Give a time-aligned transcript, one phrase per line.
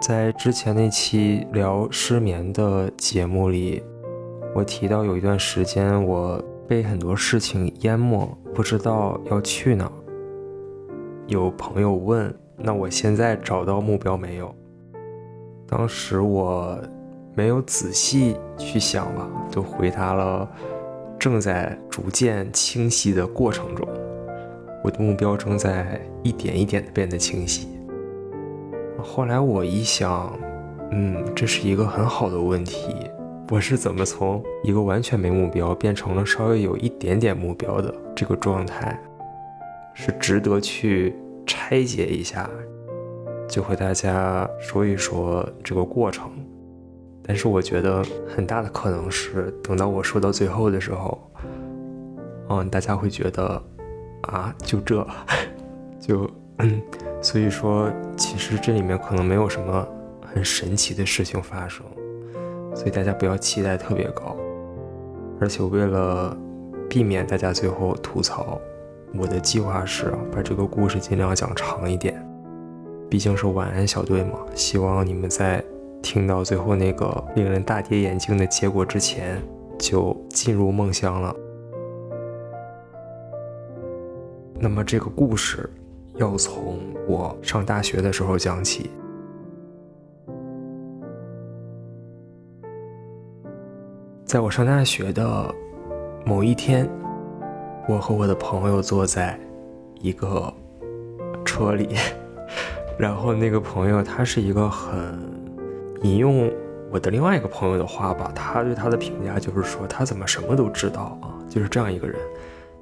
[0.00, 3.82] 在之前那期聊失眠的节目里，
[4.54, 9.92] 我提到有一段时间我被很多事情淹没，不知道要去哪。
[11.26, 14.52] 有朋友问：“那我现在找到目标没有？”
[15.68, 16.78] 当时我
[17.34, 20.48] 没有仔细去想吧，就回答了
[21.20, 23.86] ：“正在逐渐清晰的过程中，
[24.82, 27.68] 我的目标正在一点一点的变得清晰。”
[29.02, 30.32] 后来我一想，
[30.92, 32.94] 嗯，这是一个很好的问题。
[33.50, 38.98] 我是怎么从一个完全没目标变成了稍微有一点点目标的这个状态？
[39.92, 42.48] 是值得去拆解一下，
[43.48, 46.30] 就和大家说一说这个过程。
[47.22, 51.20] 但是我觉得很大的可能是，等到我说到最后的时候，
[52.48, 53.62] 嗯，大家会觉得，
[54.22, 55.06] 啊，就这，
[55.98, 56.80] 就，嗯，
[57.20, 59.86] 所以说，其实这里面可能没有什么
[60.22, 61.84] 很神奇的事情发生，
[62.74, 64.36] 所以大家不要期待特别高。
[65.40, 66.36] 而且为了
[66.88, 68.60] 避免大家最后吐槽。
[69.12, 72.24] 我的计划是把这个故事尽量讲长一点，
[73.08, 74.38] 毕竟是晚安小队嘛。
[74.54, 75.60] 希望你们在
[76.00, 79.42] 听到最后那个令人大跌眼镜的结果之前，
[79.76, 81.34] 就进入梦乡了。
[84.60, 85.68] 那么这个故事
[86.20, 88.88] 要从我上大学的时候讲起。
[94.24, 95.52] 在我上大学的
[96.24, 96.88] 某一天。
[97.88, 99.36] 我和我的朋友坐在
[100.00, 100.52] 一个
[101.44, 101.96] 车里，
[102.96, 105.18] 然后那个朋友他是一个很
[106.02, 106.48] 引用
[106.92, 112.16] 我的另外一个朋友的话吧，他对他的评价就是说他怎么什么都知道啊，就是这样一个人，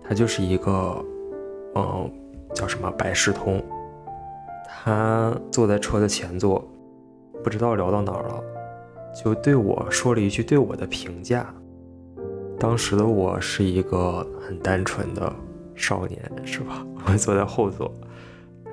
[0.06, 1.02] 他就是一个
[1.76, 2.10] 嗯
[2.58, 3.62] 叫什么百事通，
[4.66, 6.68] 他坐在车的前座，
[7.44, 8.42] 不知道聊到哪儿了，
[9.14, 11.46] 就对我说了一句对我的评价。
[12.58, 15.32] 当时的我是一个很单纯的
[15.76, 16.84] 少年，是吧？
[17.06, 17.94] 我坐在后座，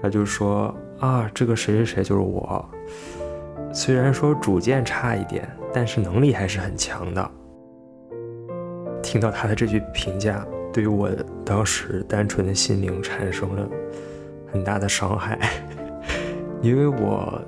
[0.02, 2.68] 他就说啊，这个谁谁谁就是我。
[3.72, 7.32] 虽然说主见差一点，但是能力还是很强的。
[9.04, 10.44] 听到他的这句评价，
[10.76, 11.10] 对于我
[11.46, 13.66] 当时单纯的心灵产生了
[14.52, 15.40] 很大的伤害，
[16.62, 17.42] 因为我，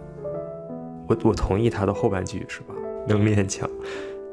[1.09, 2.67] 我我同意他的后半句，是吧？
[3.05, 3.69] 能力很强，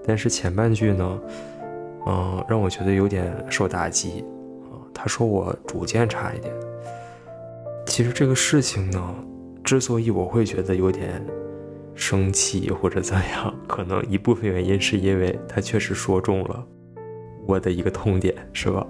[0.06, 1.20] 但是前半句呢？
[2.06, 4.24] 嗯，让我觉得有点受打击
[4.70, 4.78] 啊。
[4.94, 6.54] 他说我主见差一点。
[7.86, 9.14] 其实这个事情呢，
[9.64, 11.20] 之所以我会觉得有点
[11.96, 16.64] 生气或者怎样，可能一部分原因是因为他确实说中了
[17.46, 18.86] 我的一个痛点，是吧？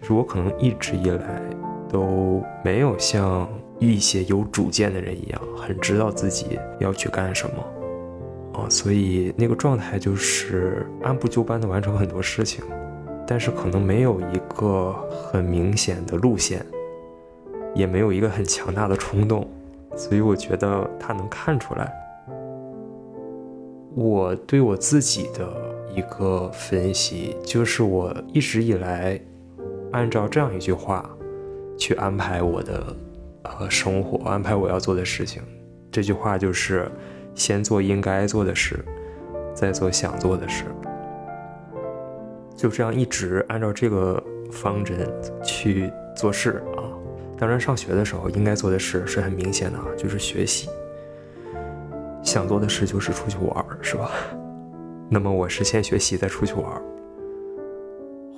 [0.00, 1.40] 就是我可能一直以来
[1.88, 3.48] 都没有像
[3.78, 8.60] 一些有主见的人一样，很知道自己要去干什么。
[8.60, 12.64] 啊，所以那个状态就是按部就班的完成很多事情，
[13.26, 16.66] 但是可能没有一个很明显的路线，
[17.74, 19.46] 也没有一个很强大的冲动，
[19.94, 21.92] 所以我觉得他能看出来。
[23.94, 25.48] 我对我自己的
[25.94, 29.20] 一个分析就是，我一直以来
[29.92, 31.08] 按照这样一句话
[31.78, 32.96] 去安排我的
[33.42, 35.42] 呃生活，安排我要做的事情。
[35.90, 36.90] 这句话就是。
[37.32, 38.84] 先做应该做的事，
[39.54, 40.64] 再做想做的事，
[42.56, 45.08] 就这样一直按照这个方针
[45.42, 46.82] 去做事啊。
[47.38, 50.68] 当然，上学的时候应该做的事是很明显的啊，就是学习；
[52.22, 54.10] 想做的事就是出去玩，是吧？
[55.12, 56.64] 那么我是先学习再出去玩。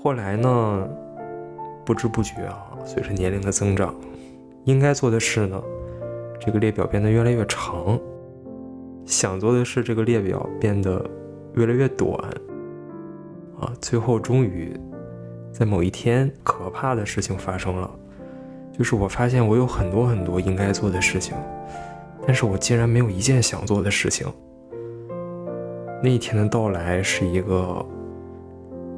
[0.03, 0.89] 后来呢，
[1.85, 3.95] 不知不觉啊，随着年龄的增长，
[4.65, 5.63] 应该做的事呢，
[6.41, 8.01] 这个列表变得越来越长。
[9.05, 11.05] 想做的事，这个列表变得
[11.57, 12.17] 越来越短，
[13.61, 14.75] 啊，最后终于
[15.53, 17.91] 在某一天，可怕的事情发生了，
[18.77, 21.37] 就是我发现我有很多很多应该做的事情，
[22.27, 24.27] 但是我竟然没有一件想做的事情。
[26.03, 27.85] 那一天的到来是一个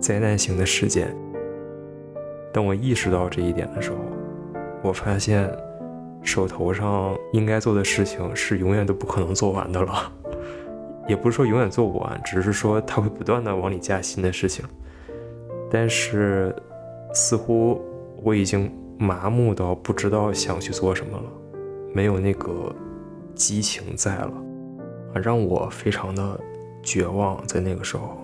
[0.01, 1.15] 灾难性的事件。
[2.53, 3.99] 当我意识到这一点的时候，
[4.83, 5.51] 我发现。
[6.27, 10.11] 手头上应该做的事情是永远都不可能做完的了，
[11.07, 14.65] 也不是说永远做不完，只是说它会不断的往里加新的事情。
[15.71, 16.57] 但是，
[17.13, 17.79] 似乎
[18.23, 21.25] 我已经麻木到不知道想去做什么了，
[21.93, 22.75] 没有那个
[23.35, 24.33] 激情在了，
[25.13, 26.41] 啊，让我非常的
[26.85, 27.45] 绝望。
[27.47, 28.19] 在那个时候，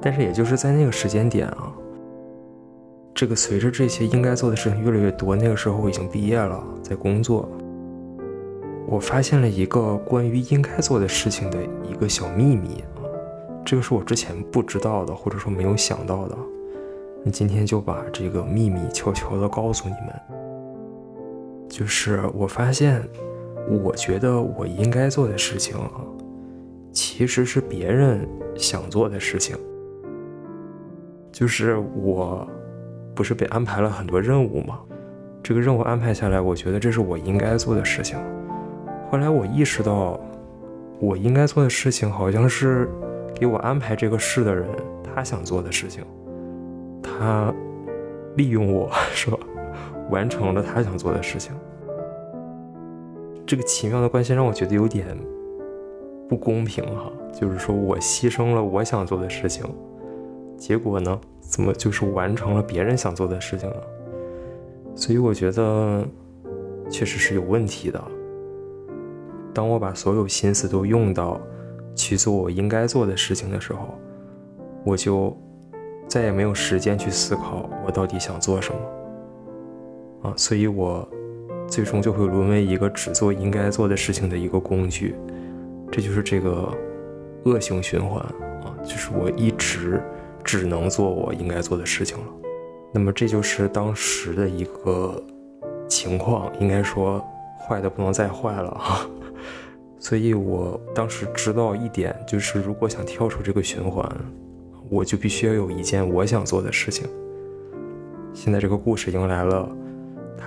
[0.00, 1.72] 但是也就是在那个时间点啊。
[3.14, 7.48] 这个随着这些应该做的事情越来越多，那个时候我已经毕业了，在工作，
[8.86, 13.02] 我发现了一个关于应该做的事情的一个小秘密啊，
[13.64, 16.38] 这个是我之前不知道的，或者说没有想到的。
[17.24, 23.02] 那今天就把这个秘密悄悄的告诉你们，就是我发现，
[23.68, 25.76] 我觉得我应该做的事情，
[26.92, 28.26] 其实是别人
[28.56, 29.56] 想做的事情。
[31.30, 32.48] 就是我，
[33.14, 34.80] 不是被安排了很多任务吗？
[35.42, 38.18] 这个任务安排下来，我觉得这是我应该做的事情。
[39.10, 40.18] 后来我意识到，
[40.98, 42.88] 我应该做的事情好像是
[43.34, 44.66] 给我安排这个事的人
[45.02, 46.04] 他想做的事情，
[47.02, 47.54] 他
[48.34, 49.38] 利用我 说
[50.10, 51.54] 完成了他想做的事情。
[53.48, 55.06] 这个奇妙的关系让我觉得有点
[56.28, 59.64] 不公平哈，就是说我牺牲了我想做的事情，
[60.58, 63.76] 结果呢，怎么就是完成了别人想做的事情呢？
[64.94, 66.06] 所以我觉得
[66.90, 67.98] 确实是有问题的。
[69.54, 71.40] 当我把所有心思都用到
[71.94, 73.94] 去做我应该做的事情的时候，
[74.84, 75.34] 我就
[76.06, 80.34] 再也没有时间去思考我到底想做什么啊！
[80.36, 81.08] 所以，我
[81.68, 85.14] 最终就会沦为一个只做应该做的事情的一个工具，
[85.92, 86.72] 这就是这个
[87.44, 88.74] 恶性循环啊！
[88.82, 90.02] 就是我一直
[90.42, 92.24] 只能做我应该做的事情了。
[92.92, 95.22] 那么，这就是当时的一个
[95.88, 97.22] 情况，应该说
[97.58, 99.06] 坏的不能再坏了啊！
[100.00, 104.10] 所以我当时知道一点，就是如果想跳出这个循环，
[104.88, 107.06] 我就必须要有一件我想做的事情。
[108.32, 109.68] 现在这个故事迎来了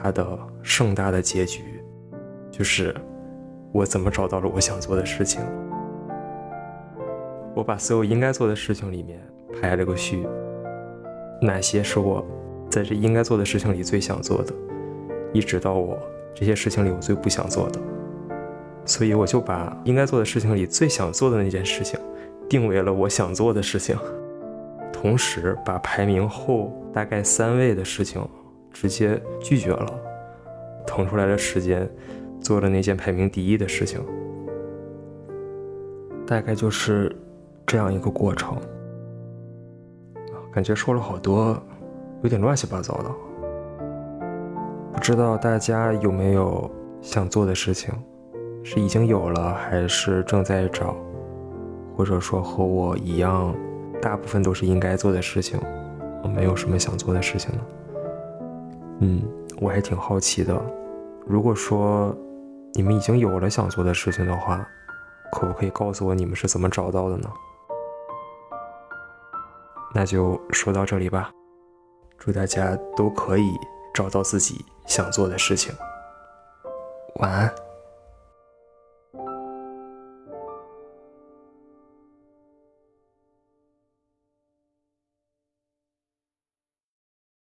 [0.02, 1.62] 它的盛大的结局，
[2.50, 2.96] 就是
[3.72, 5.42] 我怎么找到了我想做的事情。
[7.54, 9.20] 我把所有应该做的事情里面
[9.62, 10.26] 排了个序，
[11.42, 12.26] 哪些是我
[12.70, 14.54] 在这应该做的事情里最想做的，
[15.34, 16.00] 一直到我
[16.34, 17.80] 这些事情里我最不想做的。
[18.86, 22.00] 所以我就把应该做的事情里最想做的那件事情，
[22.50, 23.96] 定为了我想做的事情，
[24.92, 28.28] 同时把排名后大概三位的事情
[28.72, 30.00] 直接拒绝了，
[30.86, 31.90] 腾出来的时间
[32.40, 34.04] 做了那件排名第一的事情，
[36.26, 37.16] 大概就是
[37.66, 38.58] 这样一个过程。
[40.52, 41.62] 感觉说了好多，
[42.24, 43.12] 有点乱七八糟的，
[44.92, 46.70] 不知道大家有没有
[47.02, 47.94] 想做的事情？
[48.64, 50.96] 是已经有了，还是正在找，
[51.96, 53.56] 或者说和我一样，
[54.02, 55.60] 大部分都是应该做的事情，
[56.22, 57.62] 我没有什么想做的事情呢？
[59.02, 59.22] 嗯，
[59.60, 60.60] 我还挺好奇的。
[61.26, 62.16] 如果说
[62.74, 64.66] 你们已经有了想做的事情的话，
[65.32, 67.30] 可不可以告诉我你们是怎么找到的呢？
[69.94, 71.32] 那就说到这里吧。
[72.18, 73.52] 祝大家都可以
[73.92, 75.74] 找到自己想做的事情。
[77.16, 77.52] 晚安。